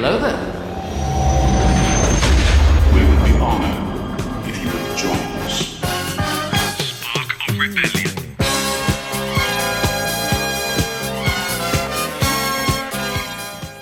[0.00, 0.38] Hello there.
[2.94, 5.74] We would be honored if you would join us.
[6.86, 8.14] Spark of Rebellion.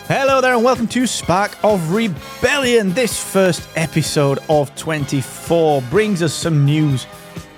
[0.08, 2.94] Hello there, and welcome to Spark of Rebellion.
[2.94, 7.06] This first episode of 24 brings us some news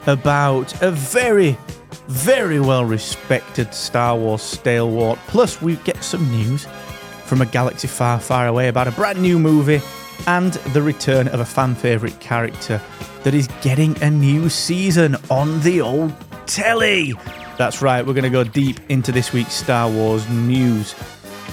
[0.08, 1.56] about a very,
[2.08, 5.20] very well respected Star Wars stalwart.
[5.28, 6.66] Plus, we get some news
[7.28, 9.80] from a galaxy far, far away about a brand new movie
[10.26, 12.80] and the return of a fan favourite character
[13.22, 16.12] that is getting a new season on the old
[16.46, 17.12] telly.
[17.58, 20.94] That's right, we're going to go deep into this week's Star Wars news.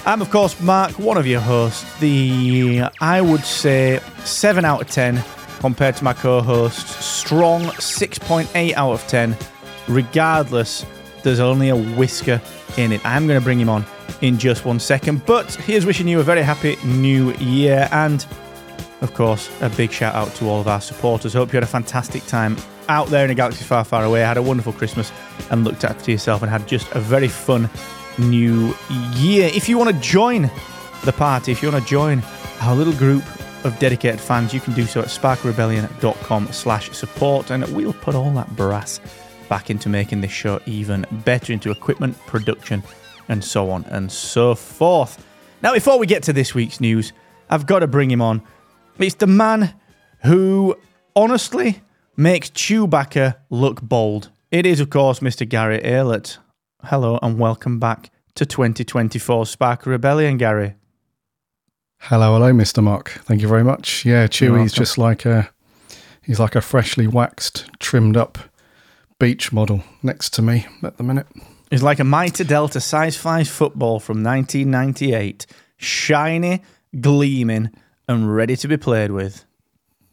[0.06, 1.84] I'm, of course, Mark, one of your hosts.
[1.98, 5.22] The, I would say, 7 out of 10
[5.58, 7.04] compared to my co hosts.
[7.04, 9.36] Strong 6.8 out of 10.
[9.88, 10.86] Regardless,
[11.22, 12.40] there's only a whisker
[12.76, 13.04] in it.
[13.04, 13.84] I'm going to bring him on
[14.20, 15.24] in just one second.
[15.26, 18.24] But here's wishing you a very happy new year and,
[19.00, 21.34] of course, a big shout out to all of our supporters.
[21.34, 22.56] Hope you had a fantastic time
[22.88, 24.20] out there in a galaxy far, far away.
[24.20, 25.12] Had a wonderful Christmas
[25.50, 27.68] and looked after yourself and had just a very fun
[28.18, 28.74] new
[29.14, 29.50] year.
[29.52, 30.50] If you want to join
[31.04, 32.22] the party, if you want to join
[32.60, 33.24] our little group
[33.64, 38.30] of dedicated fans, you can do so at sparkrebellion.com slash support and we'll put all
[38.32, 39.00] that brass
[39.48, 42.82] back into making this show even better into equipment, production,
[43.28, 45.24] and so on and so forth.
[45.62, 47.12] Now, before we get to this week's news,
[47.50, 48.42] I've got to bring him on.
[48.98, 49.74] It's the man
[50.24, 50.76] who
[51.14, 51.82] honestly
[52.16, 54.30] makes Chewbacca look bold.
[54.50, 55.48] It is, of course, Mr.
[55.48, 56.38] Garry Aylett.
[56.84, 60.74] Hello and welcome back to 2024 Spark Rebellion, Garry.
[61.98, 62.82] Hello, hello, Mr.
[62.82, 63.08] Mark.
[63.24, 64.04] Thank you very much.
[64.04, 65.50] Yeah, Chewie's just like a
[66.22, 68.38] he's like a freshly waxed, trimmed up
[69.18, 71.26] beach model next to me at the minute.
[71.70, 75.46] It's like a Mitre Delta size 5 football from 1998.
[75.78, 76.62] Shiny,
[77.00, 77.70] gleaming,
[78.08, 79.44] and ready to be played with.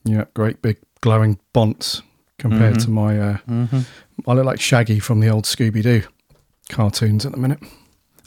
[0.03, 2.01] Yeah, great big glowing bonts
[2.39, 2.85] compared Mm-hmm.
[2.85, 3.37] to my uh
[4.27, 6.03] I look like Shaggy from the old Scooby Doo
[6.69, 7.59] cartoons at the minute.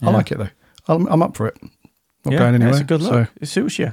[0.03, 0.49] I like it though.
[0.89, 1.56] I'm, I'm up for it.
[2.25, 2.72] Not yeah, going anywhere.
[2.72, 3.12] It's a good look.
[3.12, 3.93] So it suits you.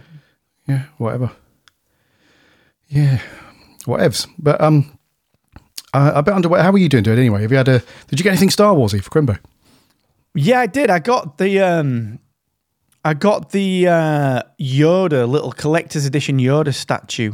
[0.68, 1.32] yeah, whatever.
[2.88, 3.20] Yeah,
[3.86, 4.28] whatevs.
[4.38, 4.98] But um,
[5.94, 6.62] uh, a bit underway.
[6.62, 7.06] How are you doing?
[7.06, 7.42] it anyway?
[7.42, 7.80] Have you had a?
[8.08, 9.38] Did you get anything Star Warsy for Crimbo?
[10.36, 10.90] Yeah, I did.
[10.90, 12.20] I got the um
[13.06, 17.34] I got the uh Yoda little collector's edition Yoda statue.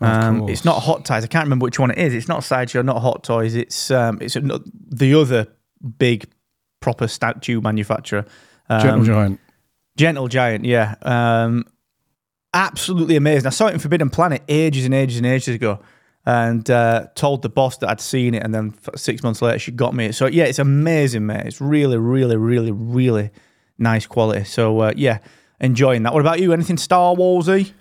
[0.00, 1.24] Um, it's not Hot Toys.
[1.24, 2.14] I can't remember which one it is.
[2.14, 3.54] It's not Sideshow, not Hot Toys.
[3.56, 4.52] It's um, it's an-
[4.90, 5.48] the other
[5.98, 6.28] big
[6.80, 8.24] proper statue manufacturer.
[8.68, 9.40] Um, Gentle Giant.
[9.96, 10.94] Gentle Giant, yeah.
[11.02, 11.64] Um,
[12.54, 13.48] absolutely amazing.
[13.48, 15.80] I saw it in Forbidden Planet ages and ages and ages ago,
[16.26, 19.72] and uh, told the boss that I'd seen it, and then six months later she
[19.72, 20.14] got me it.
[20.14, 21.46] So yeah, it's amazing, mate.
[21.46, 23.30] It's really, really, really, really
[23.78, 24.44] nice quality.
[24.44, 25.18] So uh, yeah,
[25.60, 26.12] enjoying that.
[26.12, 26.52] What about you?
[26.52, 27.72] Anything Star Warsy?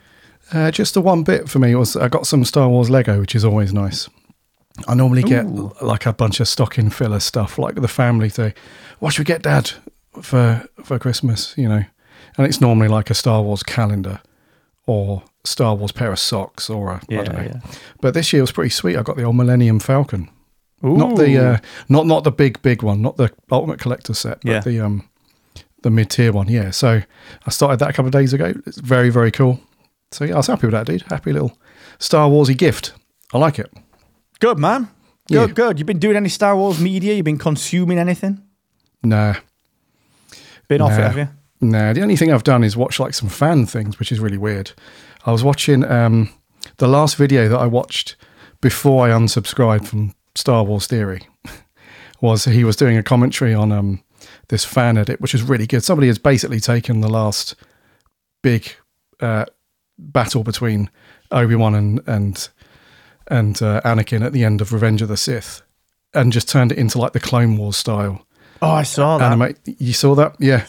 [0.53, 3.35] Uh, just the one bit for me was I got some Star Wars Lego, which
[3.35, 4.09] is always nice.
[4.87, 5.73] I normally get Ooh.
[5.81, 8.53] like a bunch of stocking filler stuff, like the family thing.
[8.99, 9.71] What should we get, Dad,
[10.21, 11.53] for for Christmas?
[11.57, 11.83] You know,
[12.37, 14.21] and it's normally like a Star Wars calendar
[14.85, 17.41] or Star Wars pair of socks or a I Yeah, don't know.
[17.43, 17.59] yeah.
[18.01, 18.97] But this year was pretty sweet.
[18.97, 20.29] I got the old Millennium Falcon,
[20.81, 21.57] not the uh,
[21.89, 24.59] not not the big big one, not the Ultimate Collector set, but Yeah.
[24.61, 25.09] the um
[25.83, 26.47] the mid tier one.
[26.49, 27.01] Yeah, so
[27.45, 28.53] I started that a couple of days ago.
[28.65, 29.59] It's very very cool.
[30.11, 31.03] So yeah, I was happy with that, dude.
[31.03, 31.57] Happy little
[31.99, 32.93] Star Warsy gift.
[33.33, 33.71] I like it.
[34.39, 34.87] good man.
[35.29, 35.53] Good, Yeah.
[35.53, 35.79] good.
[35.79, 37.13] You've been doing any Star Wars media?
[37.13, 38.41] You've been consuming anything?
[39.03, 39.35] Nah,
[40.69, 41.27] Been off it, have you?
[41.61, 41.91] nah.
[41.93, 44.71] The only thing I've done is watch like some fan things, which is really weird.
[45.27, 46.29] I was watching um
[46.77, 48.15] the last video that I watched
[48.61, 51.27] before I unsubscribed from Star Wars Theory
[52.21, 54.03] was he was doing a commentary on um
[54.47, 55.83] this fan edit, which is really good.
[55.83, 57.53] Somebody has basically taken the last
[58.41, 58.71] big
[59.19, 59.45] uh,
[59.99, 60.89] battle between
[61.31, 62.49] Obi Wan and and
[63.27, 65.61] and uh, Anakin at the end of Revenge of the Sith,
[66.15, 68.25] and just turned it into like the Clone Wars style
[68.61, 69.57] Oh, I saw that.
[69.65, 70.65] You saw that, yeah.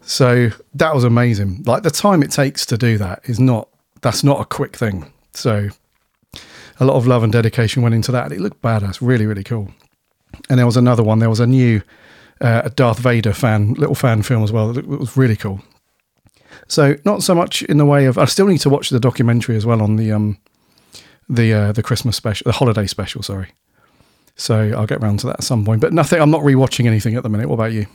[0.00, 1.64] So that was amazing.
[1.66, 3.68] Like the time it takes to do that is not.
[4.00, 5.12] That's not a quick thing.
[5.34, 5.68] So
[6.80, 8.24] a lot of love and dedication went into that.
[8.24, 9.70] and It looked badass, really, really cool.
[10.48, 11.18] And there was another one.
[11.18, 11.82] There was a new
[12.40, 14.76] uh, Darth Vader fan, little fan film as well.
[14.76, 15.60] It was really cool.
[16.66, 18.18] So not so much in the way of.
[18.18, 20.38] I still need to watch the documentary as well on the um
[21.28, 23.22] the uh, the Christmas special, the holiday special.
[23.22, 23.52] Sorry.
[24.36, 25.80] So I'll get around to that at some point.
[25.80, 26.20] But nothing.
[26.20, 27.48] I'm not rewatching anything at the minute.
[27.48, 27.86] What about you?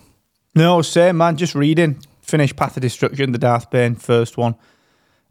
[0.56, 1.38] No, same man.
[1.38, 1.99] Just reading.
[2.21, 4.56] Finished Path of Destruction, the Darth Bane first one,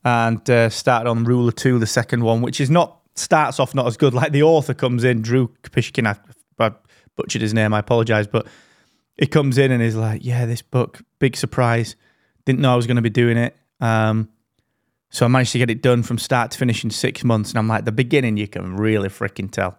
[0.04, 3.74] and uh, started on Rule of Two, the second one, which is not starts off
[3.74, 4.14] not as good.
[4.14, 6.06] Like the author comes in, Drew Kapishkin.
[6.06, 6.16] I,
[6.62, 6.72] I
[7.16, 7.74] butchered his name.
[7.74, 8.46] I apologize, but
[9.18, 11.96] he comes in and is like, "Yeah, this book, big surprise.
[12.44, 13.56] Didn't know I was going to be doing it.
[13.80, 14.28] Um,
[15.12, 17.58] so I managed to get it done from start to finish in six months, and
[17.58, 19.78] I'm like, the beginning you can really freaking tell.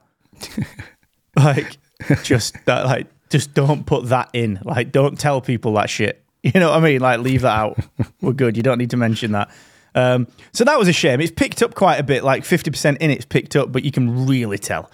[1.35, 1.77] like,
[2.21, 4.59] just that, like, just don't put that in.
[4.63, 6.23] Like, don't tell people that shit.
[6.43, 6.99] You know what I mean?
[6.99, 7.79] Like, leave that out.
[8.21, 8.57] We're good.
[8.57, 9.49] You don't need to mention that.
[9.95, 11.21] Um, so that was a shame.
[11.21, 14.25] It's picked up quite a bit, like 50% in it's picked up, but you can
[14.25, 14.89] really tell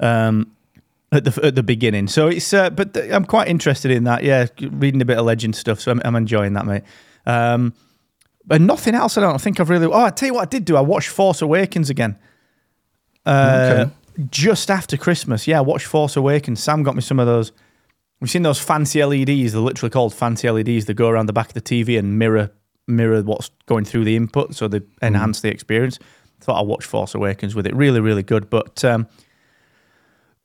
[0.00, 0.52] um,
[1.10, 2.08] at the at the beginning.
[2.08, 4.22] So it's, uh, but th- I'm quite interested in that.
[4.24, 5.80] Yeah, reading a bit of legend stuff.
[5.80, 6.82] So I'm, I'm enjoying that, mate.
[7.26, 7.74] Um,
[8.44, 9.16] but nothing else.
[9.16, 9.86] I don't think I've really.
[9.86, 10.76] Oh, I tell you what, I did do.
[10.76, 12.18] I watched Force Awakens again.
[13.24, 13.86] Uh,
[14.30, 16.62] Just after Christmas, yeah, I watched Force Awakens.
[16.62, 17.52] Sam got me some of those.
[18.20, 19.52] We've seen those fancy LEDs.
[19.52, 20.84] They're literally called fancy LEDs.
[20.84, 22.50] They go around the back of the TV and mirror
[22.86, 25.98] mirror what's going through the input, so they enhance the experience.
[26.40, 27.74] Thought I'd watch Force Awakens with it.
[27.74, 28.50] Really, really good.
[28.50, 29.06] But um,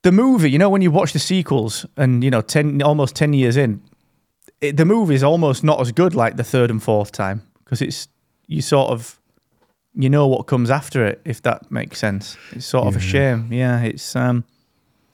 [0.03, 3.33] the movie, you know, when you watch the sequels and you know, ten almost ten
[3.33, 3.81] years in,
[4.61, 7.81] it, the movie is almost not as good like the third and fourth time because
[7.81, 8.07] it's
[8.47, 9.19] you sort of
[9.95, 12.37] you know what comes after it if that makes sense.
[12.51, 13.51] It's sort of a shame.
[13.51, 14.43] Yeah, it's um,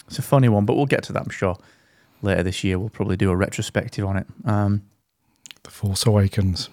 [0.08, 1.24] it's a funny one, but we'll get to that.
[1.24, 1.58] I'm sure
[2.22, 4.28] later this year we'll probably do a retrospective on it.
[4.46, 4.84] Um,
[5.64, 6.70] The Force Awakens.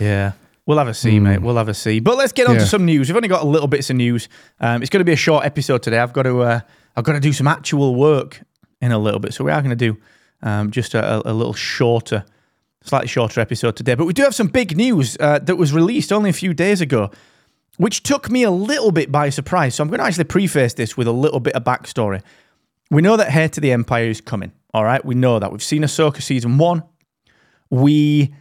[0.00, 0.32] Yeah.
[0.64, 1.42] We'll have a see, mate.
[1.42, 1.98] We'll have a see.
[1.98, 3.08] But let's get on to some news.
[3.08, 4.28] We've only got a little bits of news.
[4.60, 5.98] Um, it's going to be a short episode today.
[5.98, 6.60] I've got to, uh,
[6.94, 8.40] I've got to do some actual work
[8.80, 9.34] in a little bit.
[9.34, 9.98] So we are going to do
[10.40, 12.24] um, just a, a- little shorter,
[12.84, 13.96] slightly shorter episode today.
[13.96, 16.80] But we do have some big news uh, that was released only a few days
[16.80, 17.10] ago,
[17.76, 19.74] which took me a little bit by surprise.
[19.74, 22.22] So I'm going to actually preface this with a little bit of backstory.
[22.88, 24.52] We know that Heir to the Empire is coming.
[24.72, 25.50] All right, we know that.
[25.50, 26.84] We've seen Ahsoka season one.
[27.68, 28.32] We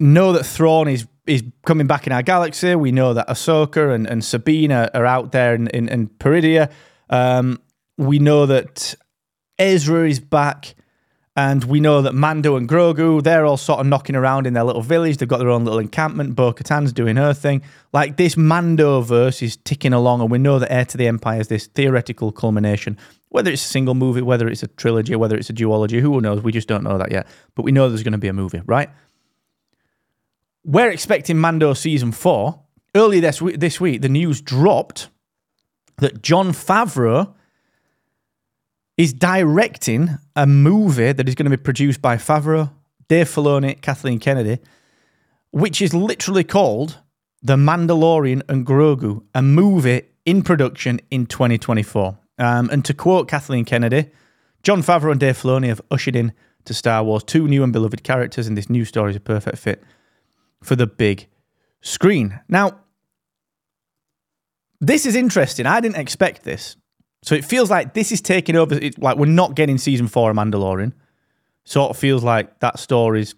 [0.00, 2.74] know that Thrawn is is coming back in our galaxy.
[2.74, 6.70] We know that Ahsoka and, and Sabine are, are out there in, in, in Peridea.
[7.10, 7.60] Um,
[7.98, 8.94] we know that
[9.58, 10.74] Ezra is back.
[11.36, 14.64] And we know that Mando and Grogu, they're all sort of knocking around in their
[14.64, 15.18] little village.
[15.18, 16.34] They've got their own little encampment.
[16.34, 17.62] Bo Katan's doing her thing.
[17.92, 21.40] Like this Mando verse is ticking along, and we know that Heir to the Empire
[21.40, 22.98] is this theoretical culmination.
[23.28, 26.42] Whether it's a single movie, whether it's a trilogy, whether it's a duology, who knows?
[26.42, 27.28] We just don't know that yet.
[27.54, 28.90] But we know there's going to be a movie, right?
[30.64, 32.60] We're expecting Mando season four.
[32.94, 35.08] Earlier this week, this week, the news dropped
[35.98, 37.34] that Jon Favreau
[38.96, 42.72] is directing a movie that is going to be produced by Favreau,
[43.08, 44.58] Dave Filoni, Kathleen Kennedy,
[45.50, 46.98] which is literally called
[47.42, 52.18] The Mandalorian and Grogu, a movie in production in 2024.
[52.40, 54.10] Um, and to quote Kathleen Kennedy,
[54.62, 56.32] Jon Favreau and Dave Filoni have ushered in
[56.64, 59.58] to Star Wars two new and beloved characters, and this new story is a perfect
[59.58, 59.82] fit
[60.62, 61.28] for the big
[61.80, 62.40] screen.
[62.48, 62.80] Now,
[64.80, 65.66] this is interesting.
[65.66, 66.76] I didn't expect this.
[67.22, 68.74] So it feels like this is taking over.
[68.74, 70.92] It's like we're not getting season four of Mandalorian.
[71.64, 73.34] Sort of feels like that story's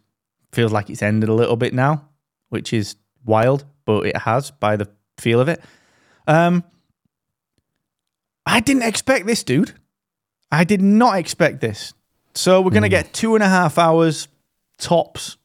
[0.52, 2.08] feels like it's ended a little bit now,
[2.48, 5.60] which is wild, but it has by the feel of it.
[6.26, 6.64] Um,
[8.44, 9.74] I didn't expect this, dude.
[10.52, 11.94] I did not expect this.
[12.34, 14.28] So we're gonna get two and a half hours
[14.78, 15.36] tops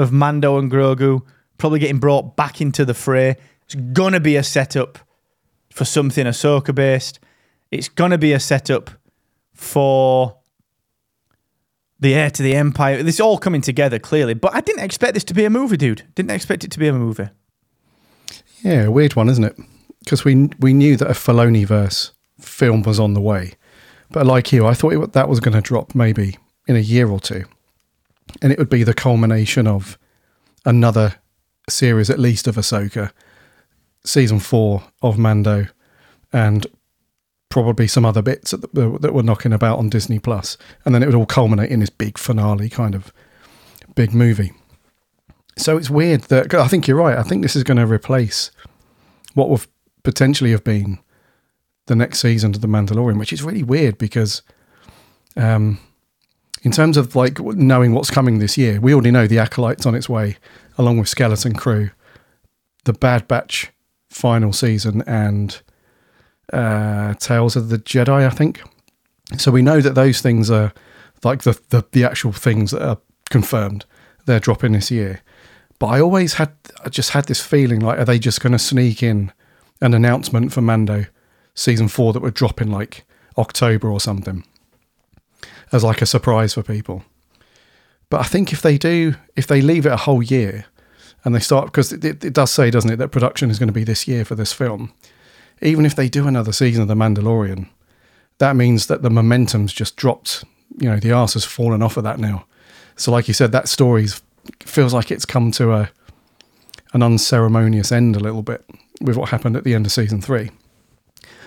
[0.00, 1.22] of Mando and Grogu,
[1.58, 3.36] probably getting brought back into the fray.
[3.64, 4.98] It's gonna be a setup
[5.70, 7.20] for something Ahsoka based.
[7.70, 8.90] It's gonna be a setup
[9.54, 10.36] for
[12.00, 13.02] the heir to the Empire.
[13.02, 15.76] This is all coming together clearly, but I didn't expect this to be a movie,
[15.76, 16.02] dude.
[16.14, 17.28] Didn't expect it to be a movie.
[18.62, 19.56] Yeah, weird one, isn't it?
[20.00, 23.52] Because we we knew that a Filoni verse film was on the way,
[24.10, 27.08] but like you, I thought it, that was going to drop maybe in a year
[27.08, 27.44] or two,
[28.42, 29.98] and it would be the culmination of
[30.64, 31.14] another
[31.68, 33.12] series, at least of Ahsoka,
[34.04, 35.66] season four of Mando,
[36.32, 36.66] and
[37.48, 41.06] probably some other bits that, that were knocking about on Disney Plus, and then it
[41.06, 43.12] would all culminate in this big finale kind of
[43.94, 44.52] big movie.
[45.56, 47.18] So it's weird that I think you're right.
[47.18, 48.50] I think this is going to replace
[49.34, 49.66] what would
[50.02, 50.98] potentially have been
[51.86, 54.42] the next season of The Mandalorian, which is really weird because,
[55.36, 55.78] um,
[56.62, 59.94] in terms of like knowing what's coming this year, we already know the Acolyte's on
[59.94, 60.36] its way,
[60.76, 61.90] along with Skeleton Crew,
[62.84, 63.70] the Bad Batch
[64.10, 65.60] final season, and
[66.52, 68.26] uh, Tales of the Jedi.
[68.26, 68.60] I think.
[69.38, 70.72] So we know that those things are
[71.24, 72.98] like the, the the actual things that are
[73.30, 73.86] confirmed.
[74.26, 75.22] They're dropping this year.
[75.78, 76.52] But I always had,
[76.84, 79.32] I just had this feeling like, are they just going to sneak in
[79.80, 81.06] an announcement for Mando
[81.54, 83.06] season four that would drop in like
[83.38, 84.44] October or something
[85.72, 87.04] as like a surprise for people?
[88.08, 90.66] But I think if they do, if they leave it a whole year
[91.24, 93.72] and they start, because it, it, does say, doesn't it, that production is going to
[93.72, 94.92] be this year for this film.
[95.62, 97.68] Even if they do another season of The Mandalorian,
[98.38, 100.44] that means that the momentum's just dropped.
[100.78, 102.46] You know, the arse has fallen off of that now.
[102.96, 104.22] So, like you said, that story's
[104.60, 105.90] feels like it's come to a
[106.92, 108.64] an unceremonious end a little bit
[109.00, 110.50] with what happened at the end of season three.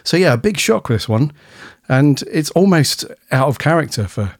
[0.03, 1.31] So yeah, a big shock this one,
[1.87, 4.35] and it's almost out of character for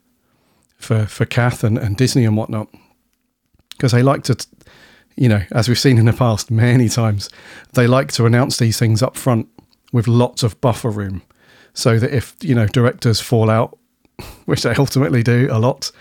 [0.77, 2.67] for for Kath and, and Disney and whatnot
[3.72, 4.38] because they like to,
[5.15, 7.29] you know, as we've seen in the past many times,
[7.74, 9.48] they like to announce these things up front
[9.91, 11.22] with lots of buffer room,
[11.74, 13.77] so that if you know directors fall out,
[14.46, 15.91] which they ultimately do a lot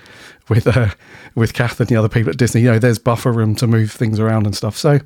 [0.49, 0.91] with uh,
[1.35, 3.93] with Kath and the other people at Disney, you know, there's buffer room to move
[3.93, 4.77] things around and stuff.
[4.77, 5.01] So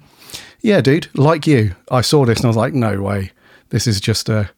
[0.61, 3.33] yeah, dude, like you, I saw this and I was like, no way,
[3.71, 4.51] this is just a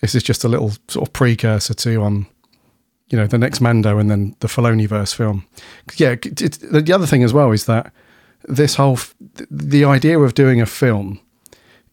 [0.00, 2.26] this is just a little sort of precursor to um
[3.08, 5.46] you know the next Mando and then the Filoni verse film.
[5.96, 7.92] Yeah, it, it, the other thing as well is that
[8.46, 9.14] this whole f-
[9.50, 11.20] the idea of doing a film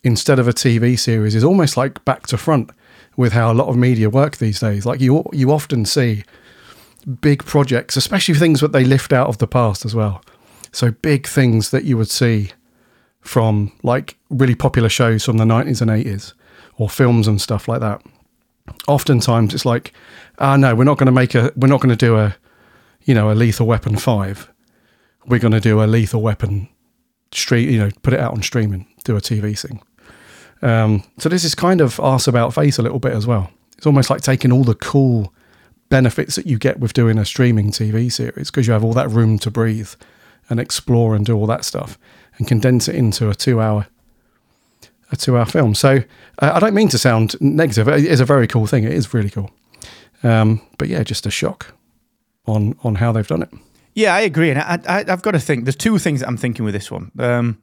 [0.04, 2.72] instead of a TV series is almost like back to front
[3.18, 4.86] with how a lot of media work these days.
[4.86, 6.24] Like you you often see
[7.20, 10.24] big projects, especially things that they lift out of the past as well.
[10.72, 12.52] So big things that you would see
[13.22, 16.34] from like really popular shows from the 90s and 80s
[16.78, 18.02] or films and stuff like that.
[18.88, 19.94] Oftentimes it's like,
[20.40, 22.36] ah, no, we're not going to make a, we're not going to do a,
[23.04, 24.50] you know, a Lethal Weapon 5.
[25.28, 26.68] We're going to do a Lethal Weapon
[27.32, 29.82] street, you know, put it out on streaming, do a TV thing.
[30.62, 33.52] Um, so this is kind of arse about face a little bit as well.
[33.78, 35.34] It's almost like taking all the cool
[35.90, 39.10] benefits that you get with doing a streaming TV series because you have all that
[39.10, 39.90] room to breathe
[40.50, 41.98] and explore and do all that stuff
[42.38, 43.88] and condense it into a two hour
[45.12, 45.76] a two hour film.
[45.76, 46.04] So
[46.40, 47.88] uh, I don't mean to sound negative.
[47.88, 48.84] It is a very cool thing.
[48.84, 49.52] It is really cool.
[50.24, 51.74] Um, but yeah, just a shock
[52.46, 53.50] on on how they've done it.
[53.94, 55.66] Yeah, I agree, and I, I, I've got to think.
[55.66, 57.12] There's two things that I'm thinking with this one.
[57.20, 57.62] Um,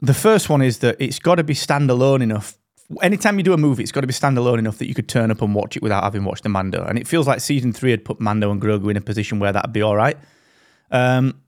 [0.00, 2.56] the first one is that it's got to be standalone enough.
[3.02, 5.32] Anytime you do a movie, it's got to be standalone enough that you could turn
[5.32, 6.84] up and watch it without having watched the Mando.
[6.84, 9.52] And it feels like season three had put Mando and Grogu in a position where
[9.52, 10.16] that'd be all right,
[10.92, 11.40] um,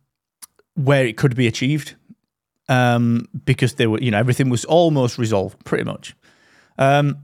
[0.78, 1.97] where it could be achieved,
[2.68, 6.14] um, because they were, you know, everything was almost resolved, pretty much.
[6.78, 7.18] Um,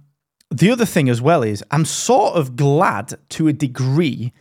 [0.51, 4.33] the other thing as well is I'm sort of glad to a degree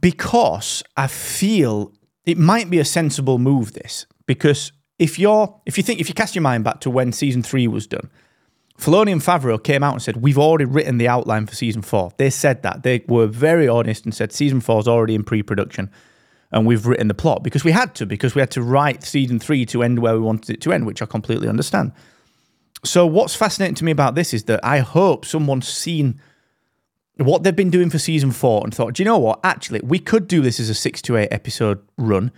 [0.00, 1.92] because I feel
[2.24, 3.72] it might be a sensible move.
[3.72, 7.12] This because if you're if you think if you cast your mind back to when
[7.12, 8.10] season three was done,
[8.78, 12.12] Filoni and Favreau came out and said we've already written the outline for season four.
[12.16, 15.90] They said that they were very honest and said season four is already in pre-production,
[16.52, 19.38] and we've written the plot because we had to because we had to write season
[19.38, 21.92] three to end where we wanted it to end, which I completely understand.
[22.84, 26.20] So what's fascinating to me about this is that I hope someone's seen
[27.18, 29.40] what they've been doing for season four and thought, do you know what?
[29.44, 32.32] Actually, we could do this as a six to eight episode run,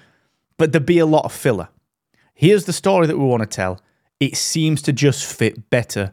[0.56, 1.68] but there'd be a lot of filler.
[2.34, 3.80] Here's the story that we want to tell.
[4.18, 6.12] It seems to just fit better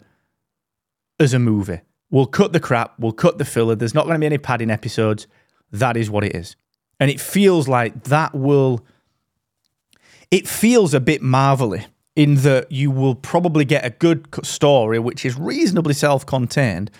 [1.20, 1.82] as a movie.
[2.12, 3.75] We'll cut the crap, we'll cut the filler.
[3.75, 5.27] There's not going to be any padding episodes.
[5.72, 6.56] That is what it is.
[7.00, 8.86] And it feels like that will.
[10.32, 15.25] It feels a bit marvelly in that you will probably get a good story which
[15.25, 16.91] is reasonably self contained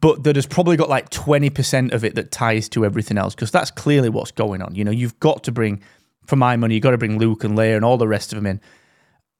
[0.00, 3.50] but that has probably got like 20% of it that ties to everything else because
[3.50, 4.74] that's clearly what's going on.
[4.74, 5.82] You know, you've got to bring,
[6.26, 8.36] for my money, you've got to bring Luke and Leia and all the rest of
[8.36, 8.60] them in.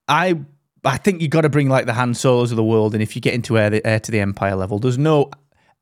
[0.08, 0.40] I
[0.84, 3.14] I think you've got to bring like the Han Solos of the world, and if
[3.16, 5.30] you get into Heir, Heir to the Empire level, there's no,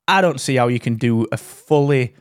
[0.07, 2.15] I don't see how you can do a fully,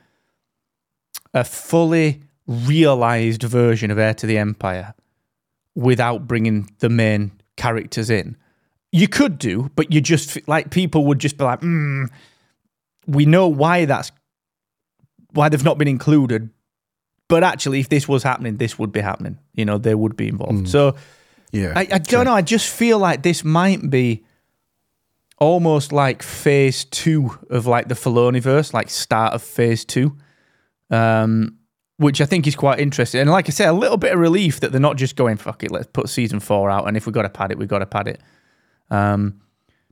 [1.36, 4.94] a fully realized version of Heir to the Empire
[5.74, 8.36] without bringing the main characters in.
[8.90, 12.08] You could do, but you just like people would just be like, mm,
[13.06, 14.10] we know why that's
[15.32, 16.48] why they've not been included.
[17.28, 19.38] But actually, if this was happening, this would be happening.
[19.52, 20.68] You know, they would be involved.
[20.68, 20.96] So
[21.52, 21.72] Yeah.
[21.76, 22.32] I, I don't know.
[22.32, 24.24] I just feel like this might be
[25.38, 30.16] almost like phase two of like the Filoni verse, like start of phase two,
[30.90, 31.58] um,
[31.98, 33.20] which I think is quite interesting.
[33.20, 35.62] And like I said, a little bit of relief that they're not just going fuck
[35.62, 37.78] it, let's put season four out, and if we've got to pad it, we've got
[37.80, 38.20] to pad it.
[38.90, 39.40] Um,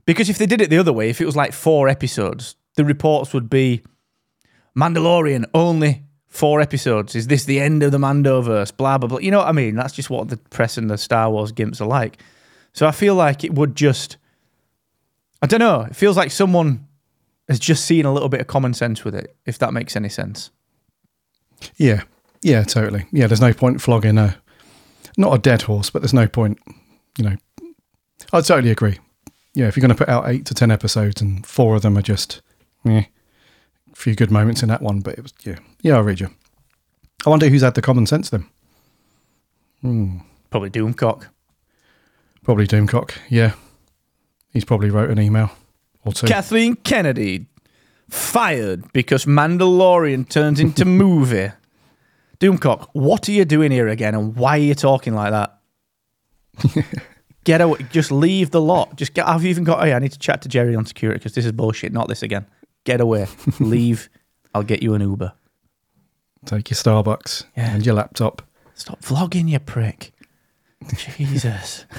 [0.05, 2.85] because if they did it the other way, if it was like four episodes, the
[2.85, 3.81] reports would be
[4.77, 7.15] Mandalorian only four episodes.
[7.15, 8.75] Is this the end of the Mandoverse?
[8.75, 9.19] Blah blah blah.
[9.19, 9.75] You know what I mean?
[9.75, 12.21] That's just what the press and the Star Wars gimps are like.
[12.73, 14.17] So I feel like it would just,
[15.41, 15.81] I don't know.
[15.81, 16.87] It feels like someone
[17.47, 19.35] has just seen a little bit of common sense with it.
[19.45, 20.51] If that makes any sense.
[21.77, 22.03] Yeah,
[22.41, 23.05] yeah, totally.
[23.11, 24.37] Yeah, there's no point flogging a
[25.17, 26.59] not a dead horse, but there's no point.
[27.17, 27.35] You know,
[28.33, 28.99] I totally agree.
[29.53, 31.97] Yeah, if you're going to put out eight to ten episodes and four of them
[31.97, 32.41] are just,
[32.85, 33.03] eh,
[33.91, 35.97] a few good moments in that one, but it was yeah, yeah.
[35.97, 36.29] I read you.
[37.25, 38.45] I wonder who's had the common sense then.
[40.49, 41.27] Probably Doomcock.
[42.43, 43.11] Probably Doomcock.
[43.29, 43.53] Yeah,
[44.51, 45.51] he's probably wrote an email
[46.03, 46.27] or two.
[46.27, 47.47] Kathleen Kennedy
[48.09, 51.51] fired because Mandalorian turns into movie.
[52.39, 55.59] Doomcock, what are you doing here again, and why are you talking like that?
[57.43, 57.79] get away.
[57.91, 58.95] Just leave the lot.
[58.97, 59.27] Just get.
[59.27, 59.85] I've even got.
[59.87, 61.93] Yeah, I need to chat to Jerry on security because this is bullshit.
[61.93, 62.45] Not this again.
[62.83, 63.27] Get away.
[63.59, 64.09] leave.
[64.53, 65.33] I'll get you an Uber.
[66.45, 67.73] Take your Starbucks Yeah.
[67.73, 68.41] and your laptop.
[68.75, 70.11] Stop vlogging, you prick.
[71.17, 71.85] Jesus.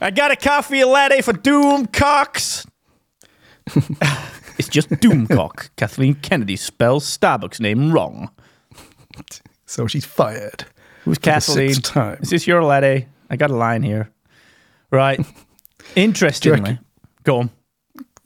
[0.00, 2.66] I got a coffee latte for Doomcocks.
[4.58, 5.70] It's just Doomcock.
[5.76, 8.30] Kathleen Kennedy spells Starbucks name wrong.
[9.66, 10.64] So she's fired.
[11.04, 11.74] Who's Kathleen?
[11.74, 12.18] time.
[12.22, 13.08] Is this your latte?
[13.30, 14.10] I got a line here.
[14.90, 15.20] Right.
[15.96, 16.78] Interestingly, reckon-
[17.24, 17.50] go on.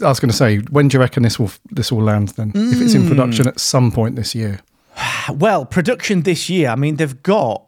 [0.02, 2.28] I was going to say, when do you reckon this will this will land?
[2.30, 3.02] Then, if it's Hmm.
[3.02, 4.60] in production at some point this year,
[5.32, 6.68] Well, production this year.
[6.68, 7.66] I mean, they've got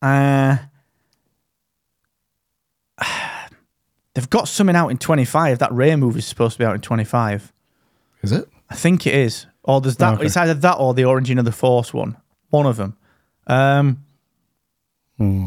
[0.00, 0.58] uh,
[4.14, 5.58] they've got something out in twenty five.
[5.58, 7.52] That Rey movie is supposed to be out in twenty five.
[8.22, 8.48] is it?
[8.70, 9.46] I think it is.
[9.62, 10.14] Or there's that.
[10.14, 10.26] Okay.
[10.26, 12.16] It's either that or the Origin of the Force one.
[12.50, 12.96] One of them.
[13.46, 14.04] Um,
[15.18, 15.46] Hmm.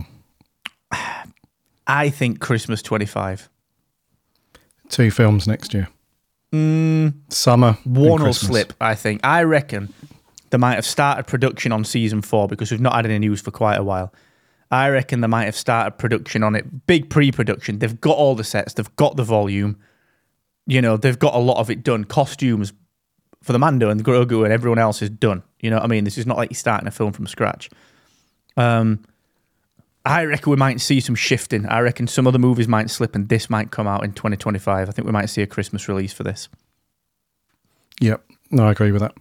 [1.86, 3.50] I think Christmas twenty five.
[4.90, 5.90] Two films next year.
[7.30, 7.78] Summer.
[7.86, 8.74] and One will slip.
[8.80, 9.22] I think.
[9.24, 9.94] I reckon
[10.50, 13.52] they might have started production on season four because we've not had any news for
[13.52, 14.14] quite a while.
[14.70, 17.80] I reckon they might have started production on it, big pre-production.
[17.80, 19.78] They've got all the sets, they've got the volume.
[20.66, 22.04] You know, they've got a lot of it done.
[22.04, 22.74] Costumes
[23.42, 25.44] for the Mando and the Grogu and everyone else is done.
[25.62, 26.04] You know what I mean?
[26.04, 27.70] This is not like you're starting a film from scratch.
[28.58, 29.04] Um,
[30.04, 31.66] I reckon we might see some shifting.
[31.66, 34.90] I reckon some other movies might slip and this might come out in 2025.
[34.90, 36.50] I think we might see a Christmas release for this.
[38.02, 38.24] Yep.
[38.52, 39.14] No, I agree with that.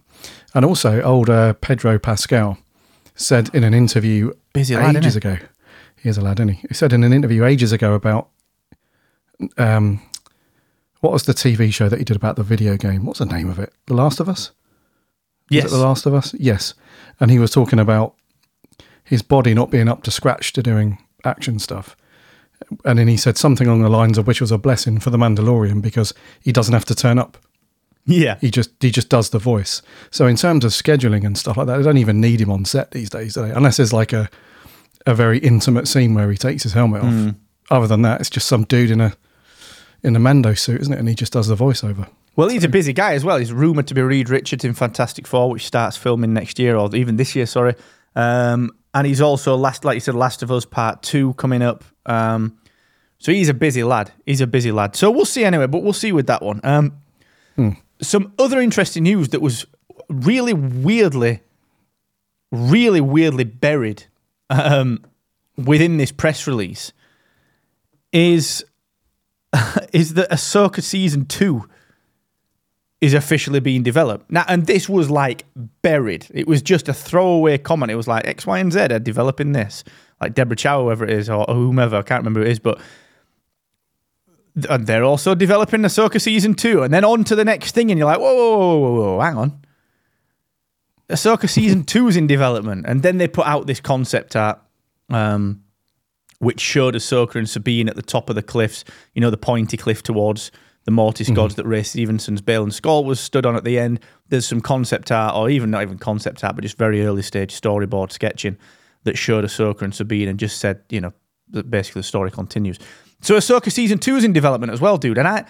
[0.53, 2.57] And also, old uh, Pedro Pascal
[3.15, 5.37] said in an interview Busy lad, ages ago.
[6.01, 6.67] He is a lad, isn't he?
[6.67, 8.29] He said in an interview ages ago about
[9.57, 10.01] um,
[11.01, 13.05] what was the TV show that he did about the video game?
[13.05, 13.73] What's the name of it?
[13.85, 14.51] The Last of Us.
[15.49, 15.65] Yes.
[15.65, 16.33] Is it The Last of Us?
[16.33, 16.73] Yes.
[17.19, 18.15] And he was talking about
[19.03, 21.95] his body not being up to scratch to doing action stuff.
[22.83, 25.17] And then he said something along the lines of which was a blessing for the
[25.17, 27.37] Mandalorian because he doesn't have to turn up.
[28.05, 28.37] Yeah.
[28.39, 29.81] He just he just does the voice.
[30.11, 32.65] So in terms of scheduling and stuff like that, they don't even need him on
[32.65, 33.51] set these days, do they?
[33.51, 34.29] Unless there's like a
[35.07, 37.33] a very intimate scene where he takes his helmet off.
[37.71, 39.13] Other than that, it's just some dude in a
[40.03, 40.99] in a Mando suit, isn't it?
[40.99, 42.07] And he just does the voiceover.
[42.35, 43.37] Well, he's a busy guy as well.
[43.37, 46.95] He's rumored to be Reed Richards in Fantastic Four, which starts filming next year or
[46.95, 47.47] even this year.
[47.47, 47.73] Sorry,
[48.15, 51.83] um, and he's also last, like you said, Last of Us Part Two coming up.
[52.05, 52.59] Um,
[53.17, 54.11] so he's a busy lad.
[54.25, 54.95] He's a busy lad.
[54.95, 56.61] So we'll see anyway, but we'll see with that one.
[56.63, 56.93] Um,
[57.99, 59.65] Some other interesting news that was
[60.07, 61.41] really weirdly,
[62.51, 64.05] really weirdly buried
[64.49, 65.03] um,
[65.57, 66.93] within this press release
[68.13, 68.65] is
[69.93, 71.67] is that Ahsoka season two
[72.99, 75.45] is officially being developed now, and this was like
[75.81, 76.27] buried.
[76.33, 77.91] It was just a throwaway comment.
[77.91, 79.83] It was like X, Y, and Z are developing this,
[80.19, 82.79] like Deborah Chow, whoever it is, or whomever I can't remember who it is, but
[84.69, 87.97] and they're also developing Ahsoka season two, and then on to the next thing, and
[87.97, 89.61] you're like, whoa, whoa, whoa, whoa, whoa hang on.
[91.09, 94.59] Ahsoka season two is in development, and then they put out this concept art,
[95.09, 95.63] um,
[96.39, 98.83] which showed Ahsoka and Sabine at the top of the cliffs.
[99.13, 100.51] You know, the pointy cliff towards
[100.83, 103.99] the Mortis gods that Ray Stevenson's Baylan Skoll was stood on at the end.
[104.29, 107.59] There's some concept art, or even not even concept art, but just very early stage
[107.59, 108.57] storyboard sketching
[109.03, 111.13] that showed Ahsoka and Sabine and just said, you know,
[111.49, 112.79] that basically the story continues.
[113.21, 115.17] So Ahsoka season two is in development as well, dude.
[115.17, 115.45] And I,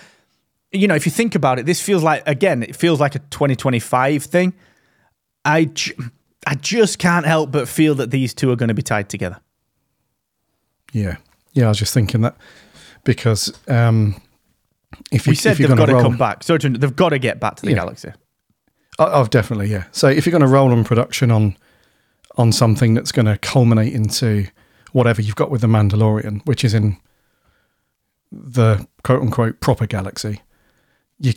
[0.71, 3.19] you know, if you think about it, this feels like again, it feels like a
[3.19, 4.53] 2025 thing.
[5.47, 5.95] I, ju-
[6.45, 9.39] I just can't help but feel that these two are going to be tied together.
[10.93, 11.17] Yeah,
[11.53, 11.65] yeah.
[11.65, 12.35] I was just thinking that
[13.03, 14.21] because um,
[15.11, 16.43] if you We said they've got gonna roll, come back.
[16.43, 17.75] So they've got to get back to the Yeah.
[17.77, 18.09] galaxy.
[18.99, 19.83] Oh, oh, definitely, yeah.
[19.91, 21.55] So if you're going to roll on production on
[22.37, 24.45] on something that's going to culminate into
[24.91, 26.97] whatever you've got with the Mandalorian, which is in
[28.31, 30.41] the quote unquote proper galaxy,
[31.19, 31.33] you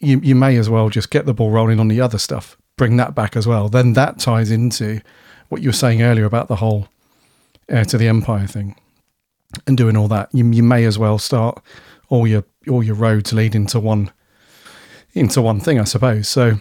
[0.00, 2.56] you you may as well just get the ball rolling on the other stuff.
[2.76, 3.68] Bring that back as well.
[3.68, 5.00] Then that ties into
[5.48, 6.88] what you were saying earlier about the whole
[7.68, 8.76] heir to the empire thing
[9.66, 10.28] and doing all that.
[10.32, 11.62] You you may as well start
[12.08, 14.10] all your all your roads lead into one
[15.12, 16.28] into one thing, I suppose.
[16.28, 16.58] So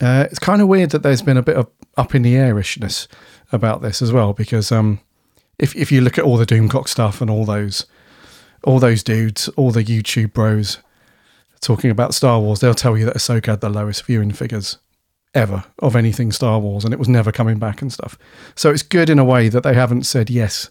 [0.00, 3.06] uh, it's kind of weird that there's been a bit of up in the airishness
[3.50, 5.00] about this as well, because um,
[5.58, 7.86] if if you look at all the Doomcock stuff and all those
[8.64, 10.78] all those dudes, all the YouTube bros
[11.62, 14.76] talking about Star Wars, they'll tell you that Ahsoka had the lowest viewing figures
[15.34, 18.18] ever of anything Star Wars, and it was never coming back and stuff.
[18.54, 20.68] So it's good in a way that they haven't said yes.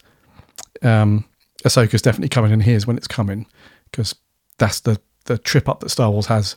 [0.83, 1.25] Um,
[1.63, 3.47] Ahsoka's definitely coming, and here's when it's coming,
[3.89, 4.13] because
[4.59, 6.55] that's the the trip up that Star Wars has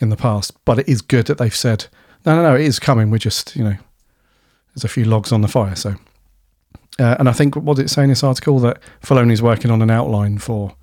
[0.00, 0.52] in the past.
[0.64, 1.86] But it is good that they've said
[2.24, 2.54] No, no, no.
[2.54, 3.10] It is coming.
[3.10, 3.76] We're just, you know,
[4.74, 5.76] there's a few logs on the fire.
[5.76, 5.96] So,
[6.98, 9.82] uh, and I think what did it say in this article that Filoni's working on
[9.82, 10.74] an outline for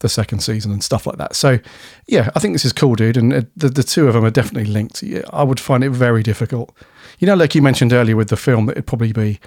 [0.00, 1.34] the second season and stuff like that.
[1.36, 1.58] So,
[2.06, 3.16] yeah, I think this is cool, dude.
[3.16, 5.04] And the the two of them are definitely linked.
[5.32, 6.76] I would find it very difficult.
[7.18, 9.38] You know, like you mentioned earlier with the film, that it'd probably be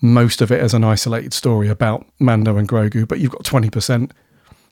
[0.00, 3.70] most of it as an isolated story about Mando and Grogu, but you've got twenty
[3.70, 4.12] percent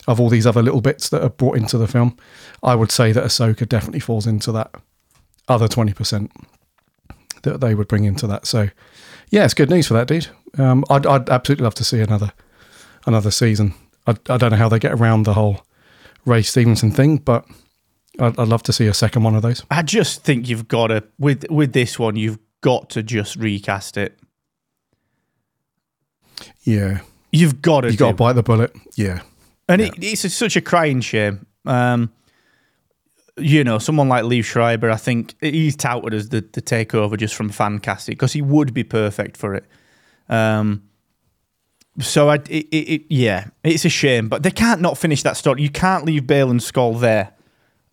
[0.06, 2.16] of all these other little bits that are brought into the film.
[2.62, 4.74] I would say that Ahsoka definitely falls into that
[5.48, 6.30] other twenty percent
[7.42, 8.46] that they would bring into that.
[8.46, 8.70] So,
[9.30, 10.28] yeah, it's good news for that, dude.
[10.58, 12.32] Um, I'd, I'd absolutely love to see another
[13.04, 13.74] another season.
[14.06, 15.60] I, I don't know how they get around the whole
[16.24, 17.44] Ray Stevenson thing, but
[18.18, 19.64] I'd, I'd love to see a second one of those.
[19.70, 22.16] I just think you've got to with with this one.
[22.16, 24.18] You've got to just recast it.
[26.62, 27.00] Yeah,
[27.32, 27.90] You've got to.
[27.90, 28.74] you got to bite the bullet.
[28.94, 29.20] Yeah,
[29.68, 31.46] And it, it's a, such a crying shame.
[31.64, 32.12] Um,
[33.36, 37.34] you know, someone like Liev Schreiber, I think he's touted as the, the takeover just
[37.34, 39.64] from fan casting because he would be perfect for it.
[40.28, 40.84] Um,
[42.00, 45.36] so I, it, it, it, yeah, it's a shame, but they can't not finish that
[45.36, 45.62] story.
[45.62, 47.32] You can't leave Baylan Skoll there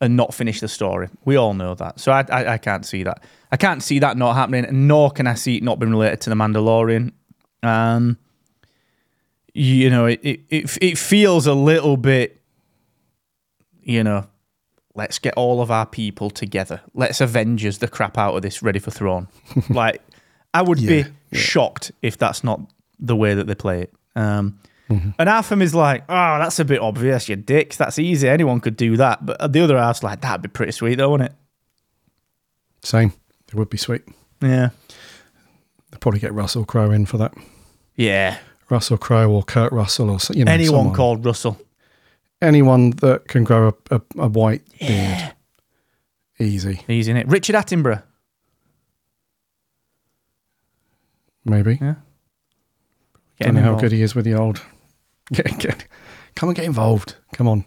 [0.02, 1.08] and not finish the story.
[1.26, 2.00] We all know that.
[2.00, 3.24] So I, I, I can't see that.
[3.52, 6.30] I can't see that not happening, nor can I see it not being related to
[6.30, 7.12] the Mandalorian.
[7.62, 8.18] Um,
[9.54, 12.42] you know, it, it, it, it feels a little bit,
[13.82, 14.28] you know,
[14.96, 16.82] let's get all of our people together.
[16.94, 19.28] Let's Avengers the crap out of this Ready for Thrawn.
[19.70, 20.02] like,
[20.54, 22.60] I would Yeah, be shocked if that's not
[23.04, 23.94] the way that they play it.
[24.16, 25.12] Um, Mm-hmm.
[25.18, 27.78] And half of them is like, oh, that's a bit obvious, you dicks.
[27.78, 28.28] That's easy.
[28.28, 29.26] Anyone could do that.
[29.26, 31.36] But the other half's like, that'd be pretty sweet, though, wouldn't it?
[32.86, 33.14] same.
[33.48, 34.02] It would be sweet.
[34.42, 34.70] Yeah.
[35.90, 37.34] They'll probably get Russell Crowe in for that.
[37.96, 38.38] Yeah.
[38.70, 40.96] Russell Crowe or Kurt Russell or you know Anyone someone.
[40.96, 41.58] called Russell.
[42.42, 45.34] anyone that can grow a, a, a white beard.
[46.40, 47.28] Easy, He's in it.
[47.30, 48.04] Richard Attenborough.
[51.46, 51.78] maybe.
[51.82, 51.96] Yeah.
[53.44, 54.62] Get Don't know how good he is with the old.
[55.34, 55.88] Get, get,
[56.36, 57.16] come and get involved.
[57.34, 57.66] Come on.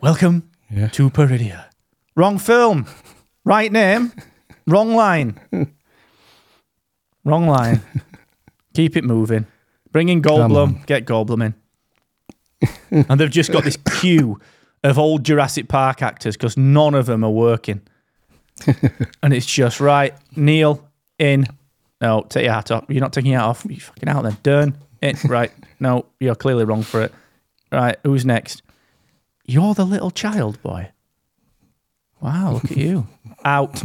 [0.00, 0.88] Welcome Yeah.
[0.88, 1.66] to Peridea.
[2.16, 2.86] Wrong film.
[3.44, 4.12] Right name.
[4.66, 5.38] Wrong line.
[7.24, 7.80] Wrong line.
[8.74, 9.46] Keep it moving.
[9.92, 10.84] Bring in Goldblum.
[10.86, 11.52] Get Goldblum
[12.90, 13.04] in.
[13.08, 14.40] and they've just got this queue
[14.82, 17.80] of old Jurassic Park actors because none of them are working.
[19.22, 20.12] and it's just right.
[20.34, 20.86] Neil
[21.18, 21.46] in.
[22.00, 22.84] No, take your hat off.
[22.88, 23.66] You're not taking your hat off.
[23.68, 24.36] You fucking out then.
[24.42, 25.16] Dern in.
[25.26, 25.52] Right.
[25.80, 27.12] No, you're clearly wrong for it.
[27.72, 27.96] Right.
[28.04, 28.62] Who's next?
[29.44, 30.90] You're the little child boy.
[32.20, 33.06] Wow, look at you.
[33.44, 33.82] Out.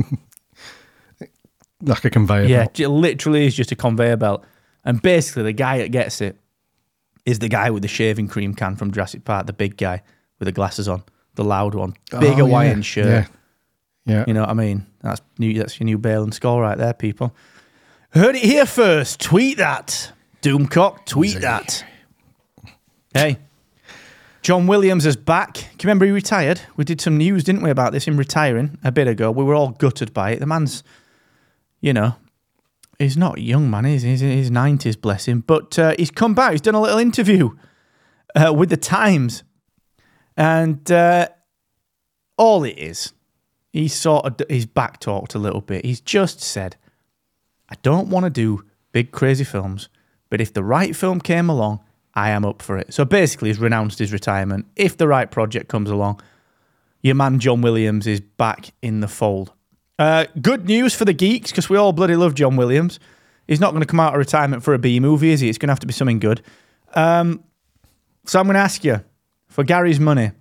[1.83, 2.79] Like a conveyor Yeah, belt.
[2.79, 4.43] it literally is just a conveyor belt.
[4.85, 6.37] And basically, the guy that gets it
[7.25, 10.01] is the guy with the shaving cream can from Jurassic Park, the big guy
[10.39, 11.03] with the glasses on,
[11.35, 12.83] the loud one, oh, big Oh, Hawaiian yeah.
[12.83, 13.05] shirt.
[13.07, 13.25] Yeah.
[14.05, 14.23] Yeah.
[14.27, 14.85] You know what I mean?
[15.01, 15.53] That's new.
[15.55, 17.35] That's your new Baylan Skoll right there, people.
[18.13, 19.19] Heard it here first.
[19.19, 20.11] Tweet that.
[20.41, 21.85] Doomcock, tweet that.
[23.13, 23.37] Hey,
[24.41, 25.53] John Williams is back.
[25.53, 26.61] Can you remember he retired?
[26.75, 29.29] We did some news, didn't we, about this, him retiring a bit ago.
[29.29, 30.39] We were all gutted by it.
[30.39, 30.83] The man's,
[31.79, 32.15] you know,
[32.97, 35.41] he's not a young man, he's, he's in his 90s, bless him.
[35.41, 36.53] But uh, he's come back.
[36.53, 37.51] He's done a little interview
[38.35, 39.43] uh, with the Times.
[40.35, 41.27] And uh,
[42.37, 43.13] all it is,
[43.71, 45.85] he sort of he's back talked a little bit.
[45.85, 46.77] He's just said,
[47.69, 49.87] "I don't want to do big crazy films,
[50.31, 51.81] but if the right film came along,
[52.15, 54.65] I am up for it." So basically, he's renounced his retirement.
[54.75, 56.19] If the right project comes along,
[57.03, 59.53] your man John Williams is back in the fold.
[59.99, 62.99] Uh, good news for the geeks because we all bloody love John Williams.
[63.47, 65.49] He's not going to come out of retirement for a B movie, is he?
[65.49, 66.41] It's going to have to be something good.
[66.95, 67.43] Um,
[68.25, 69.03] so I'm going to ask you
[69.49, 70.31] for Garry's money: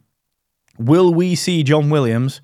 [0.78, 2.40] Will we see John Williams?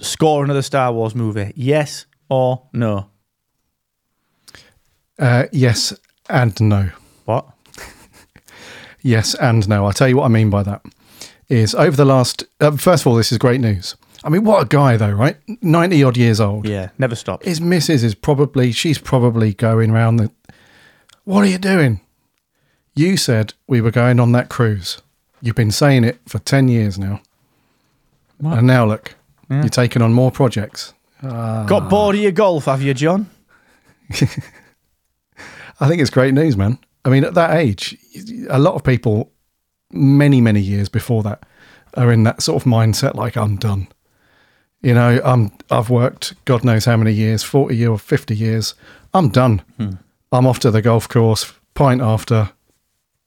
[0.00, 1.52] score another Star Wars movie?
[1.56, 3.10] Yes or no?
[5.18, 5.94] Uh, yes
[6.28, 6.90] and no.
[7.24, 7.46] What?
[9.02, 9.86] Yes and no.
[9.86, 10.82] I'll tell you what I mean by that.
[11.48, 13.94] Is over the last, uh, first of all, this is great news.
[14.24, 15.36] I mean, what a guy, though, right?
[15.62, 16.66] 90 odd years old.
[16.66, 17.44] Yeah, never stop.
[17.44, 20.32] His missus is probably, she's probably going round the,
[21.22, 22.00] what are you doing?
[22.96, 25.00] You said we were going on that cruise.
[25.40, 27.20] You've been saying it for 10 years now.
[28.38, 28.58] What?
[28.58, 29.14] And now look,
[29.48, 30.92] you're taking on more projects.
[31.22, 33.30] Got bored of your golf, have you, John?
[35.80, 36.78] I think it's great news, man.
[37.04, 37.96] I mean, at that age,
[38.48, 39.32] a lot of people,
[39.92, 41.44] many, many years before that,
[41.94, 43.88] are in that sort of mindset like, I'm done.
[44.82, 48.74] You know, I'm, I've worked God knows how many years 40 or 50 years.
[49.14, 49.62] I'm done.
[49.78, 49.90] Hmm.
[50.32, 52.50] I'm off to the golf course, pint after,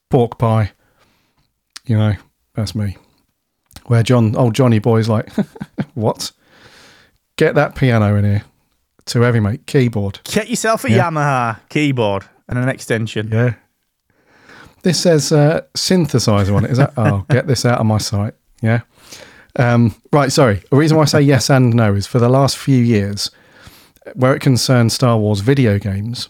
[0.10, 0.72] pork pie.
[1.86, 2.14] You know,
[2.54, 2.98] that's me.
[3.86, 5.32] Where John, old Johnny boy's like,
[5.96, 6.32] what?
[7.38, 8.44] Get that piano in here.
[9.06, 9.66] to heavy, mate.
[9.66, 10.20] Keyboard.
[10.26, 11.10] Get yourself a Yeah.
[11.10, 13.30] Yamaha keyboard and an extension.
[13.32, 13.54] Yeah.
[14.82, 16.72] This says uh, synthesizer on it.
[16.72, 16.94] Is that?
[16.98, 18.34] Oh, get this out of my sight.
[18.62, 18.82] Yeah.
[19.56, 20.32] Um, right.
[20.32, 20.62] Sorry.
[20.70, 23.32] The reason why I say yes and no is for the last few years,
[24.14, 26.28] where it concerns Star Wars video games,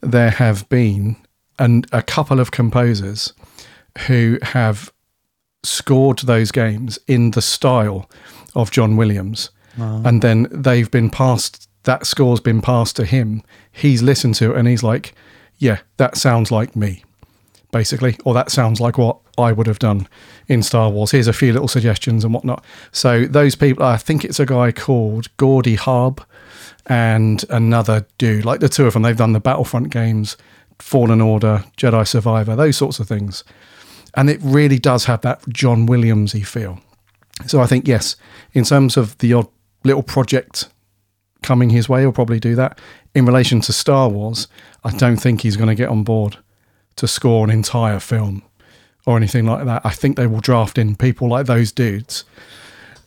[0.00, 1.16] there have been
[1.58, 3.32] an, a couple of composers
[4.06, 4.92] who have
[5.62, 8.10] scored those games in the style
[8.54, 11.68] of John Williams, and then they've been passed.
[11.84, 13.42] That score's been passed to him.
[13.70, 15.14] He's listened to it, and he's like,
[15.58, 17.04] "Yeah, that sounds like me."
[17.72, 20.06] basically, or that sounds like what I would have done
[20.46, 21.10] in Star Wars.
[21.10, 22.62] Here's a few little suggestions and whatnot.
[22.92, 26.24] So those people, I think it's a guy called Gordy Haab
[26.86, 29.02] and another dude, like the two of them.
[29.02, 30.36] They've done the Battlefront games,
[30.78, 33.42] Fallen Order, Jedi Survivor, those sorts of things,
[34.14, 36.78] and it really does have that John Williamsy feel.
[37.46, 38.16] So I think yes,
[38.52, 39.48] in terms of the odd
[39.82, 40.68] little project
[41.42, 42.78] coming his way, he'll probably do that.
[43.14, 44.48] In relation to Star Wars,
[44.84, 46.38] I don't think he's going to get on board
[46.96, 48.42] to score an entire film
[49.06, 49.82] or anything like that.
[49.84, 52.24] I think they will draft in people like those dudes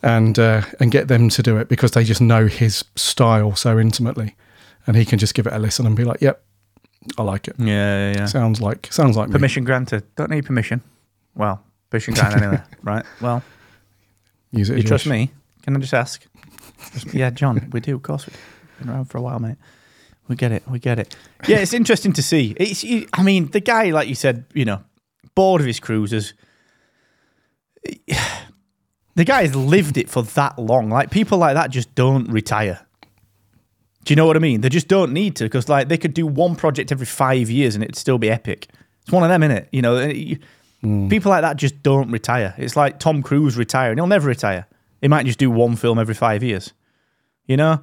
[0.02, 3.78] and uh, and get them to do it because they just know his style so
[3.78, 4.36] intimately,
[4.86, 6.42] and he can just give it a listen and be like, "Yep,
[7.18, 7.56] I like it.
[7.58, 7.66] Yeah,
[8.12, 8.26] yeah, yeah.
[8.26, 10.04] Sounds like sounds like me." Permission granted.
[10.16, 10.82] Don't need permission.
[11.34, 12.62] Well, permission granted anyway.
[12.82, 13.04] Right.
[13.20, 13.42] Well,
[14.52, 14.74] Use it.
[14.74, 15.10] you as you trust wish.
[15.10, 15.30] me?
[15.62, 16.24] Can I just ask?
[17.12, 17.94] Yeah, John, we do.
[17.94, 18.38] Of course, we've
[18.78, 19.56] been around for a while, mate.
[20.28, 20.62] We get it.
[20.68, 21.14] We get it.
[21.46, 22.54] Yeah, it's interesting to see.
[22.56, 22.84] It's.
[23.12, 24.82] I mean, the guy, like you said, you know,
[25.34, 26.34] bored of his cruisers.
[29.14, 30.90] The guy has lived it for that long.
[30.90, 32.80] Like people like that just don't retire.
[34.04, 34.60] Do you know what I mean?
[34.60, 37.74] They just don't need to because like they could do one project every five years
[37.74, 38.68] and it'd still be epic.
[39.02, 39.68] It's one of them, innit?
[39.72, 40.38] You know, eh, you-
[40.82, 41.08] hmm.
[41.08, 42.54] people like that just don't retire.
[42.58, 44.66] It's like Tom Cruise retiring; he'll never retire.
[45.00, 46.72] He might just do one film every five years.
[47.46, 47.80] You know,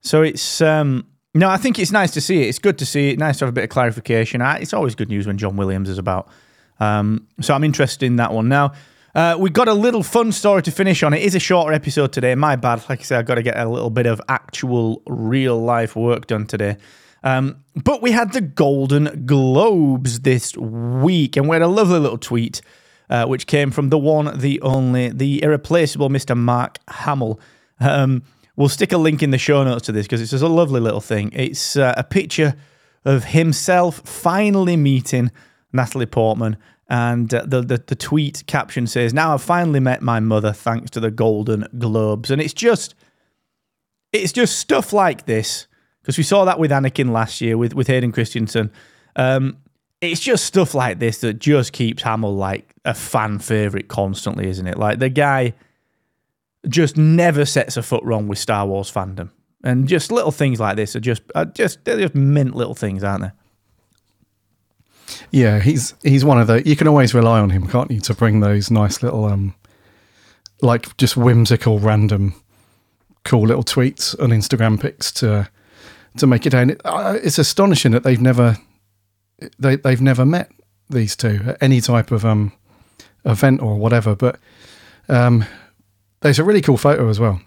[0.00, 2.48] so it's um no, I think it's nice to see it.
[2.48, 3.18] It's good to see it.
[3.18, 4.42] Nice to have a bit of clarification.
[4.42, 6.28] I, it's always good news when John Williams is about.
[6.80, 8.72] Um, so I'm interested in that one now.
[9.14, 11.12] Uh, we got a little fun story to finish on.
[11.14, 12.34] It is a shorter episode today.
[12.34, 12.88] My bad.
[12.88, 16.26] Like I said, I've got to get a little bit of actual real life work
[16.26, 16.76] done today.
[17.22, 22.18] Um, but we had the Golden Globes this week, and we had a lovely little
[22.18, 22.60] tweet,
[23.10, 26.36] uh, which came from the one, the only, the irreplaceable Mr.
[26.36, 27.40] Mark Hamill.
[27.80, 28.22] Um,
[28.56, 30.80] we'll stick a link in the show notes to this because it's just a lovely
[30.80, 31.30] little thing.
[31.32, 32.54] It's uh, a picture
[33.04, 35.30] of himself finally meeting
[35.72, 36.56] Natalie Portman.
[36.90, 40.90] And uh, the, the the tweet caption says, "Now I've finally met my mother, thanks
[40.92, 42.94] to the Golden Globes." And it's just,
[44.10, 45.66] it's just stuff like this
[46.00, 48.72] because we saw that with Anakin last year with with Hayden Christensen.
[49.16, 49.58] Um,
[50.00, 54.66] it's just stuff like this that just keeps Hamill like a fan favorite constantly, isn't
[54.66, 54.78] it?
[54.78, 55.54] Like the guy
[56.68, 59.30] just never sets a foot wrong with Star Wars fandom,
[59.64, 63.02] and just little things like this are just are just they're just mint little things,
[63.02, 63.30] aren't they?
[65.30, 66.66] Yeah, he's he's one of the.
[66.66, 69.54] You can always rely on him, can't you, to bring those nice little, um,
[70.62, 72.34] like just whimsical, random,
[73.24, 75.48] cool little tweets and Instagram pics to
[76.18, 76.70] to make it down.
[76.70, 78.58] It, uh, it's astonishing that they've never
[79.58, 80.50] they they've never met
[80.90, 82.52] these two at any type of um
[83.24, 84.14] event or whatever.
[84.14, 84.38] But
[85.08, 85.44] um,
[86.20, 87.40] there's a really cool photo as well.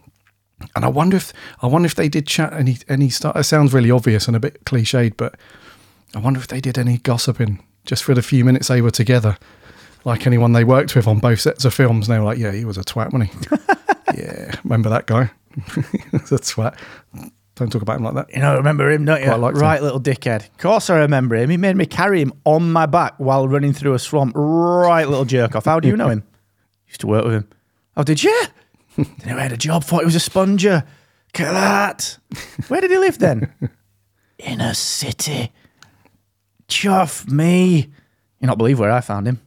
[0.76, 3.36] And I wonder if I wonder if they did chat any any start.
[3.36, 5.36] It sounds really obvious and a bit cliched, but
[6.14, 9.38] I wonder if they did any gossiping just for the few minutes they were together.
[10.04, 12.52] Like anyone they worked with on both sets of films, and they were like, "Yeah,
[12.52, 14.22] he was a twat, wasn't he?
[14.22, 15.32] yeah, remember that guy?
[16.12, 16.78] That's a twat.
[17.62, 18.34] Don't talk about him like that.
[18.34, 19.28] You know, I remember him, don't you?
[19.28, 19.62] Quite liked him.
[19.62, 20.50] right, little dickhead.
[20.50, 21.52] Of course, I remember him.
[21.52, 24.34] He made me carry him on my back while running through a swamp.
[24.36, 25.66] Right, little jerk off.
[25.66, 26.24] How do you know him?
[26.88, 27.48] Used to work with him.
[27.96, 28.46] Oh, did you?
[28.98, 29.84] Didn't know he had a job.
[29.84, 30.84] Thought he was a sponger.
[31.28, 32.18] Look at that.
[32.68, 33.54] Where did he live then?
[34.40, 35.52] In a city.
[36.68, 37.92] Chuff me.
[38.40, 39.40] You not believe where I found him.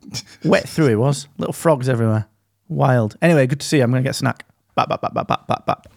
[0.45, 1.27] Wet through he was.
[1.37, 2.29] Little frogs everywhere.
[2.69, 3.17] Wild.
[3.21, 3.83] Anyway, good to see you.
[3.83, 4.47] I'm going to get a snack.
[4.77, 5.89] Bap, bap, bap, bap, bap, bap, bap.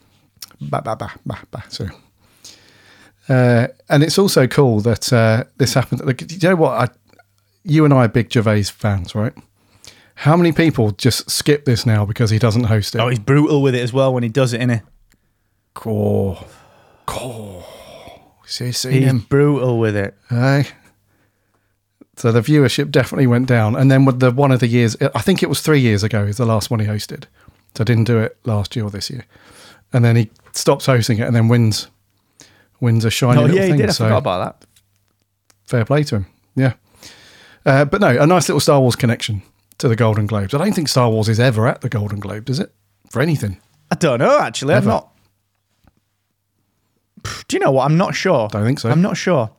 [0.60, 1.62] Bah, bah, bah, bah, bah.
[1.70, 1.86] So,
[3.30, 6.06] uh, and it's also cool that uh, this happened.
[6.06, 6.72] Like, you know what?
[6.72, 6.88] I,
[7.64, 9.34] you and I are big Gervais fans, right?
[10.16, 13.00] How many people just skip this now because he doesn't host it?
[13.00, 14.82] Oh, he's brutal with it as well when he does it, innit?
[15.74, 16.44] Cool.
[17.06, 17.64] Cool.
[18.46, 19.20] See, see He's him.
[19.20, 20.16] brutal with it.
[20.30, 20.68] Hey.
[22.16, 23.76] So the viewership definitely went down.
[23.76, 26.24] And then with the one of the years, I think it was three years ago,
[26.24, 27.26] is the last one he hosted.
[27.76, 29.26] So I didn't do it last year or this year.
[29.94, 31.88] And then he stops hosting it and then wins
[32.80, 33.80] wins a shiny Oh, little yeah, he thing.
[33.80, 33.90] did.
[33.90, 34.68] I so forgot about that.
[35.66, 36.26] fair play to him.
[36.56, 36.74] Yeah.
[37.66, 39.42] Uh, but no, a nice little Star Wars connection
[39.80, 40.54] to the Golden Globes.
[40.54, 42.74] I don't think Star Wars is ever at the Golden Globe, does it?
[43.10, 43.58] For anything.
[43.92, 44.74] I don't know, actually.
[44.74, 44.90] I've Ever.
[44.90, 45.14] not.
[47.48, 47.86] Do you know what?
[47.86, 48.48] I'm not sure.
[48.50, 48.90] Don't think so.
[48.90, 49.50] I'm not sure.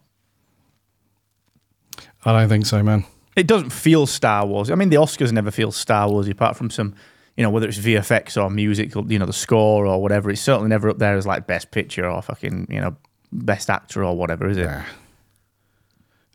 [2.24, 3.04] I don't think so, man.
[3.36, 4.70] It doesn't feel Star Wars.
[4.70, 6.94] I mean, the Oscars never feel Star Wars, apart from some,
[7.36, 10.30] you know, whether it's VFX or music, you know, the score or whatever.
[10.30, 12.96] It's certainly never up there as like best picture or fucking, you know,
[13.32, 14.62] best actor or whatever, is it?
[14.62, 14.84] Yeah.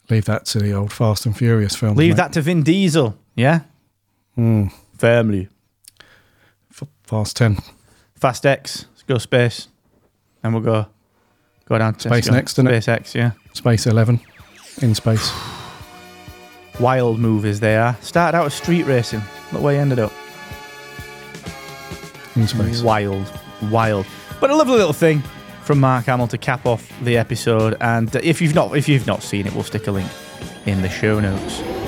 [0.10, 1.96] Leave that to the old Fast and Furious film.
[1.96, 2.18] Leave mate.
[2.18, 3.18] that to Vin Diesel.
[3.36, 3.62] Yeah.
[4.36, 4.68] Hmm.
[4.98, 5.48] Firmly.
[6.72, 7.58] F- Fast 10.
[8.16, 8.86] Fast X.
[8.92, 9.68] Let's go space,
[10.44, 10.88] and we'll go
[11.66, 12.56] go down to Space next?
[12.56, 13.16] Space X.
[13.16, 13.32] Yeah.
[13.54, 14.20] Space 11.
[14.82, 15.32] In space.
[16.80, 17.96] Wild movies they are.
[18.02, 19.22] Started out as street racing.
[19.52, 20.12] Look where he ended up.
[22.36, 22.82] In space.
[22.82, 23.32] Wild,
[23.64, 24.06] wild,
[24.40, 25.22] but a lovely little thing
[25.64, 27.78] from Mark Hamill to cap off the episode.
[27.82, 30.10] And uh, if you've not, if you've not seen it, we'll stick a link
[30.66, 31.83] in the show notes.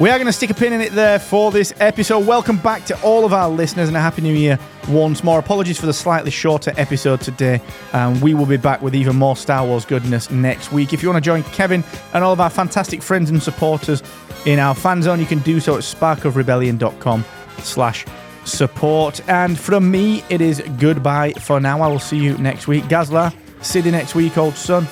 [0.00, 2.26] We are going to stick a pin in it there for this episode.
[2.26, 5.38] Welcome back to all of our listeners and a happy new year once more.
[5.38, 7.60] Apologies for the slightly shorter episode today.
[7.92, 10.92] Um, we will be back with even more Star Wars goodness next week.
[10.92, 14.02] If you want to join Kevin and all of our fantastic friends and supporters
[14.46, 17.24] in our fan zone, you can do so at sparkofrebellion.com
[17.58, 18.04] slash
[18.44, 19.20] support.
[19.28, 21.80] And from me, it is goodbye for now.
[21.82, 22.82] I will see you next week.
[22.84, 24.88] Gazla, City next week, old son.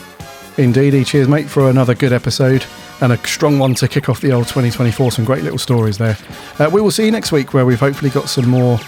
[0.59, 1.03] Indeedy.
[1.03, 2.65] Cheers, mate, for another good episode
[3.03, 5.13] and a strong one to kick off the old 2024.
[5.13, 6.17] Some great little stories there.
[6.59, 8.79] Uh, we will see you next week where we've hopefully got some more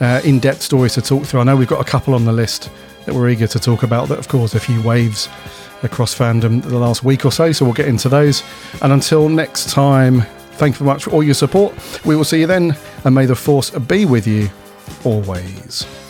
[0.00, 1.40] uh, in depth stories to talk through.
[1.40, 2.70] I know we've got a couple on the list
[3.04, 5.28] that we're eager to talk about that, of course, a few waves
[5.82, 7.52] across fandom the last week or so.
[7.52, 8.42] So we'll get into those.
[8.80, 11.74] And until next time, thank you very much for all your support.
[12.06, 14.50] We will see you then, and may the force be with you
[15.04, 16.07] always.